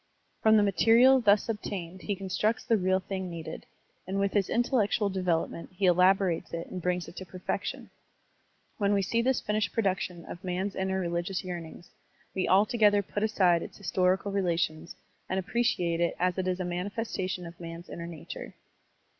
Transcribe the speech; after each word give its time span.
From 0.41 0.57
the 0.57 0.63
material 0.63 1.21
thus 1.21 1.47
obtained 1.47 2.01
he 2.01 2.15
constructs 2.15 2.63
the 2.65 2.75
real 2.75 2.99
thing 3.01 3.29
needed, 3.29 3.67
and 4.07 4.19
with 4.19 4.33
his 4.33 4.49
intellectual 4.49 5.09
development 5.09 5.69
he 5.73 5.85
elabo 5.85 6.21
rates 6.25 6.55
it 6.55 6.65
and 6.71 6.81
brings 6.81 7.07
it 7.07 7.15
to 7.17 7.23
perfection. 7.27 7.91
When 8.79 8.93
we 8.93 9.03
see 9.03 9.21
this 9.21 9.41
finished 9.41 9.73
production 9.73 10.25
of 10.25 10.43
man's 10.43 10.73
inner 10.73 11.07
rel^ious 11.07 11.43
yearnings, 11.43 11.91
we 12.33 12.47
altogether 12.49 13.03
put 13.03 13.21
aside 13.21 13.61
its 13.61 13.77
historical 13.77 14.31
relations 14.31 14.95
and 15.29 15.39
appreciate 15.39 15.99
it 16.01 16.15
as 16.17 16.35
it 16.39 16.47
is 16.47 16.59
as 16.59 16.61
a 16.61 16.65
manifes 16.65 17.15
tation 17.15 17.45
of 17.47 17.59
man's 17.59 17.87
inner 17.87 18.07
nature. 18.07 18.55